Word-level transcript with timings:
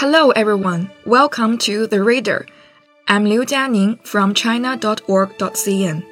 Hello, 0.00 0.30
everyone. 0.30 0.90
Welcome 1.04 1.58
to 1.58 1.86
The 1.86 2.02
Reader. 2.02 2.46
I'm 3.06 3.26
Liu 3.26 3.44
Jianing 3.44 4.02
from 4.02 4.32
China.org.cn. 4.32 6.06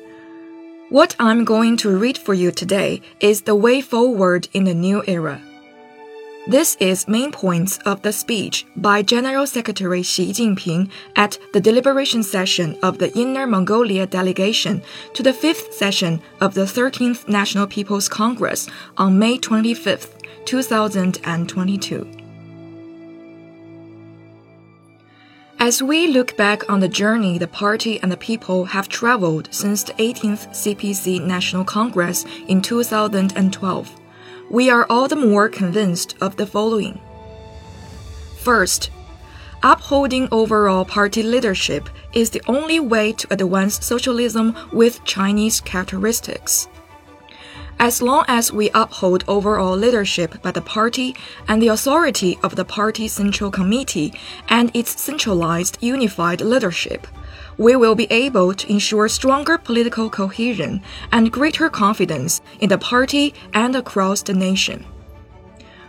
What 0.90 1.16
I'm 1.18 1.46
going 1.46 1.78
to 1.78 1.96
read 1.96 2.18
for 2.18 2.34
you 2.34 2.50
today 2.50 3.00
is 3.20 3.40
The 3.40 3.54
Way 3.54 3.80
Forward 3.80 4.46
in 4.52 4.64
the 4.64 4.74
New 4.74 5.02
Era. 5.06 5.40
This 6.46 6.76
is 6.78 7.08
main 7.08 7.32
points 7.32 7.78
of 7.86 8.02
the 8.02 8.12
speech 8.12 8.66
by 8.76 9.00
General 9.00 9.46
Secretary 9.46 10.02
Xi 10.02 10.32
Jinping 10.34 10.90
at 11.16 11.38
the 11.54 11.60
deliberation 11.60 12.22
session 12.22 12.78
of 12.82 12.98
the 12.98 13.10
Inner 13.18 13.46
Mongolia 13.46 14.06
delegation 14.06 14.82
to 15.14 15.22
the 15.22 15.32
fifth 15.32 15.72
session 15.72 16.20
of 16.42 16.52
the 16.52 16.66
13th 16.66 17.26
National 17.26 17.66
People's 17.66 18.10
Congress 18.10 18.68
on 18.98 19.18
May 19.18 19.38
25, 19.38 20.14
2022. 20.44 22.27
As 25.68 25.82
we 25.82 26.06
look 26.06 26.34
back 26.34 26.70
on 26.70 26.80
the 26.80 26.88
journey 26.88 27.36
the 27.36 27.46
party 27.46 28.00
and 28.00 28.10
the 28.10 28.16
people 28.16 28.64
have 28.64 28.88
traveled 28.88 29.50
since 29.50 29.82
the 29.82 29.92
18th 29.92 30.48
CPC 30.48 31.22
National 31.22 31.62
Congress 31.62 32.24
in 32.46 32.62
2012, 32.62 34.00
we 34.48 34.70
are 34.70 34.86
all 34.88 35.08
the 35.08 35.14
more 35.14 35.46
convinced 35.50 36.16
of 36.22 36.36
the 36.36 36.46
following. 36.46 36.98
First, 38.38 38.90
upholding 39.62 40.26
overall 40.32 40.86
party 40.86 41.22
leadership 41.22 41.90
is 42.14 42.30
the 42.30 42.40
only 42.48 42.80
way 42.80 43.12
to 43.12 43.30
advance 43.30 43.84
socialism 43.84 44.56
with 44.72 45.04
Chinese 45.04 45.60
characteristics. 45.60 46.66
As 47.80 48.02
long 48.02 48.24
as 48.26 48.52
we 48.52 48.70
uphold 48.74 49.22
overall 49.28 49.76
leadership 49.76 50.42
by 50.42 50.50
the 50.50 50.60
party 50.60 51.14
and 51.46 51.62
the 51.62 51.68
authority 51.68 52.36
of 52.42 52.56
the 52.56 52.64
party 52.64 53.06
central 53.06 53.52
committee 53.52 54.12
and 54.48 54.74
its 54.74 55.00
centralized 55.00 55.78
unified 55.80 56.40
leadership, 56.40 57.06
we 57.56 57.76
will 57.76 57.94
be 57.94 58.08
able 58.10 58.52
to 58.52 58.70
ensure 58.70 59.08
stronger 59.08 59.56
political 59.56 60.10
cohesion 60.10 60.82
and 61.12 61.30
greater 61.30 61.70
confidence 61.70 62.40
in 62.58 62.68
the 62.68 62.78
party 62.78 63.32
and 63.54 63.76
across 63.76 64.22
the 64.22 64.34
nation. 64.34 64.84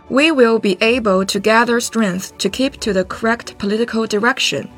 We 0.08 0.30
will 0.30 0.60
be 0.60 0.76
able 0.80 1.26
to 1.26 1.40
gather 1.40 1.80
strength 1.80 2.38
to 2.38 2.48
keep 2.48 2.78
to 2.80 2.92
the 2.92 3.04
correct 3.04 3.58
political 3.58 4.06
direction, 4.06 4.70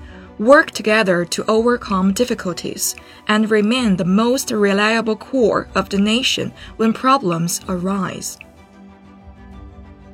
work 0.45 0.71
together 0.71 1.25
to 1.25 1.45
overcome 1.49 2.13
difficulties, 2.13 2.95
and 3.29 3.51
remain 3.51 3.97
the 3.97 4.05
most 4.05 4.51
reliable 4.51 5.17
core 5.17 5.69
of 5.75 5.89
the 5.89 5.99
nation 5.99 6.53
when 6.77 6.93
problems 6.93 7.61
arise. 7.69 8.39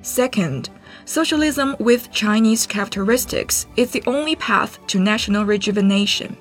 Second, 0.02 0.70
socialism 1.04 1.76
with 1.78 2.10
Chinese 2.10 2.66
characteristics 2.66 3.66
is 3.76 3.90
the 3.90 4.02
only 4.06 4.36
path 4.36 4.78
to 4.86 4.98
national 4.98 5.44
rejuvenation. 5.44 6.36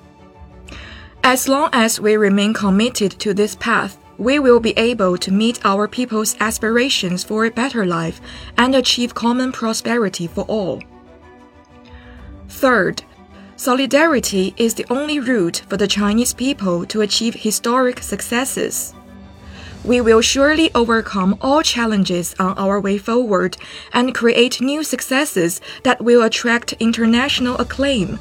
As 1.24 1.48
long 1.48 1.68
as 1.72 2.00
we 2.00 2.16
remain 2.16 2.54
committed 2.54 3.12
to 3.18 3.34
this 3.34 3.54
path, 3.56 3.98
we 4.16 4.38
will 4.38 4.60
be 4.60 4.72
able 4.78 5.16
to 5.18 5.32
meet 5.32 5.64
our 5.64 5.86
people's 5.86 6.36
aspirations 6.40 7.22
for 7.22 7.44
a 7.44 7.50
better 7.50 7.86
life 7.86 8.20
and 8.56 8.74
achieve 8.74 9.14
common 9.14 9.52
prosperity 9.52 10.26
for 10.26 10.44
all. 10.44 10.82
Third, 12.48 13.04
solidarity 13.58 14.54
is 14.56 14.74
the 14.74 14.86
only 14.88 15.18
route 15.18 15.62
for 15.68 15.76
the 15.76 15.86
Chinese 15.88 16.32
people 16.32 16.86
to 16.86 17.02
achieve 17.02 17.34
historic 17.34 18.00
successes. 18.00 18.94
We 19.84 20.00
will 20.00 20.20
surely 20.20 20.70
overcome 20.74 21.36
all 21.40 21.62
challenges 21.62 22.34
on 22.38 22.56
our 22.56 22.80
way 22.80 22.98
forward 22.98 23.56
and 23.92 24.14
create 24.14 24.60
new 24.60 24.82
successes 24.84 25.60
that 25.82 26.00
will 26.00 26.22
attract 26.22 26.72
international 26.74 27.56
acclaim 27.58 28.18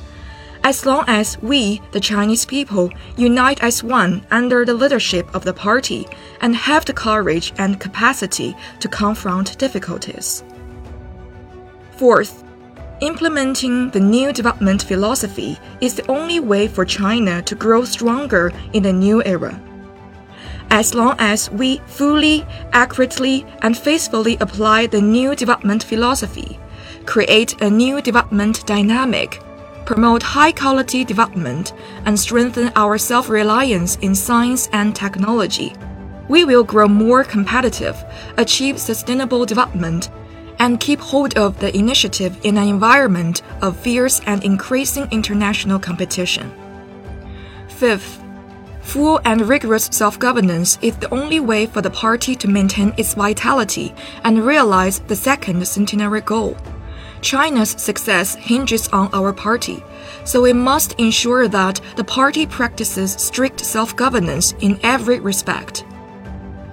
as 0.64 0.86
long 0.86 1.06
as 1.08 1.42
we, 1.42 1.82
the 1.92 2.00
Chinese 2.00 2.46
people, 2.46 2.90
unite 3.16 3.62
as 3.64 3.84
one 3.84 4.26
under 4.32 4.66
the 4.66 4.74
leadership 4.74 5.34
of 5.34 5.46
the 5.46 5.54
party 5.54 6.06
and 6.42 6.56
have 6.56 6.84
the 6.84 6.94
courage 6.94 7.54
and 7.58 7.80
capacity 7.80 8.56
to 8.80 8.88
confront 8.90 9.58
difficulties. 9.60 10.44
Fourth, 11.96 12.44
implementing 13.02 13.90
the 13.92 14.00
new 14.00 14.34
development 14.34 14.84
philosophy 14.84 15.58
is 15.82 15.96
the 15.96 16.10
only 16.10 16.40
way 16.40 16.68
for 16.68 16.86
China 16.86 17.42
to 17.44 17.56
grow 17.56 17.84
stronger 17.86 18.52
in 18.74 18.84
the 18.84 18.94
new 18.94 19.24
era. 19.24 19.60
As 20.70 20.94
long 20.94 21.16
as 21.20 21.50
we 21.52 21.78
fully, 21.86 22.46
accurately, 22.74 23.46
and 23.62 23.78
faithfully 23.78 24.38
apply 24.42 24.88
the 24.88 25.02
new 25.02 25.36
development 25.36 25.84
philosophy, 25.84 26.60
create 27.06 27.62
a 27.62 27.70
new 27.70 28.02
development 28.02 28.66
dynamic 28.66 29.42
promote 29.88 30.22
high 30.22 30.52
quality 30.52 31.06
development, 31.06 31.74
and 32.06 32.20
strengthen 32.20 32.70
our 32.76 32.98
self 32.98 33.30
reliance 33.30 33.96
in 34.02 34.14
science 34.14 34.70
and 34.74 34.94
technology. 34.94 35.74
We 36.28 36.44
will 36.44 36.66
grow 36.66 36.90
more 36.90 37.24
competitive, 37.24 37.96
achieve 38.38 38.80
sustainable 38.80 39.46
development, 39.46 40.10
and 40.60 40.80
keep 40.80 41.00
hold 41.00 41.38
of 41.38 41.60
the 41.60 41.76
initiative 41.76 42.38
in 42.44 42.58
an 42.58 42.68
environment 42.68 43.42
of 43.62 43.78
fierce 43.78 44.22
and 44.26 44.44
increasing 44.44 45.08
international 45.12 45.80
competition. 45.80 46.52
Fifth, 47.68 48.24
full 48.82 49.20
and 49.26 49.42
rigorous 49.42 49.86
self 49.92 50.18
governance 50.18 50.80
is 50.82 50.96
the 50.98 51.14
only 51.14 51.40
way 51.40 51.66
for 51.66 51.82
the 51.82 51.90
party 51.90 52.36
to 52.36 52.48
maintain 52.48 52.94
its 52.98 53.14
vitality 53.14 53.94
and 54.24 54.46
realize 54.46 55.00
the 55.00 55.16
second 55.16 55.68
centenary 55.68 56.22
goal. 56.22 56.58
China's 57.22 57.72
success 57.72 58.36
hinges 58.36 58.88
on 58.90 59.10
our 59.14 59.34
party, 59.34 59.84
so 60.24 60.42
we 60.42 60.54
must 60.54 60.94
ensure 60.94 61.48
that 61.48 61.82
the 61.96 62.04
party 62.04 62.46
practices 62.46 63.14
strict 63.14 63.60
self 63.60 63.96
governance 63.96 64.54
in 64.62 64.80
every 64.84 65.20
respect. 65.20 65.84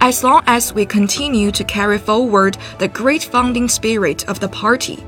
As 0.05 0.23
long 0.23 0.43
as 0.47 0.75
we 0.75 0.85
continue 0.85 1.51
to 1.53 1.65
carry 1.65 1.97
forward 1.97 2.59
the 2.79 2.89
great 2.89 3.25
founding 3.25 3.71
spirit 3.71 4.29
of 4.29 4.39
the 4.39 4.51
party, 4.51 5.03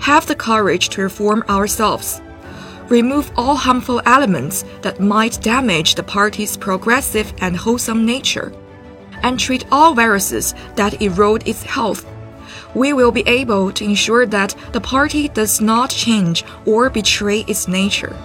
have 0.00 0.26
the 0.26 0.34
courage 0.34 0.88
to 0.88 1.02
reform 1.02 1.44
ourselves, 1.50 2.22
remove 2.88 3.30
all 3.36 3.56
harmful 3.56 4.00
elements 4.06 4.64
that 4.80 5.00
might 5.00 5.42
damage 5.42 5.96
the 5.96 6.02
party's 6.02 6.56
progressive 6.56 7.34
and 7.42 7.54
wholesome 7.54 8.06
nature, 8.06 8.54
and 9.22 9.38
treat 9.38 9.66
all 9.70 9.92
viruses 9.92 10.54
that 10.76 11.02
erode 11.02 11.46
its 11.46 11.62
health. 11.64 12.06
We 12.74 12.94
will 12.94 13.12
be 13.12 13.28
able 13.28 13.70
to 13.72 13.84
ensure 13.84 14.24
that 14.24 14.54
the 14.72 14.80
party 14.80 15.28
does 15.28 15.60
not 15.60 15.90
change 15.90 16.42
or 16.64 16.88
betray 16.88 17.40
its 17.40 17.68
nature. 17.68 18.16